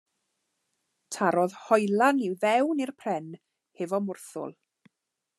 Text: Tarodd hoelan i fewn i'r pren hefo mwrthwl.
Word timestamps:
Tarodd 1.15 1.51
hoelan 1.65 2.21
i 2.27 2.29
fewn 2.43 2.81
i'r 2.85 2.93
pren 3.03 3.27
hefo 3.81 4.01
mwrthwl. 4.07 4.57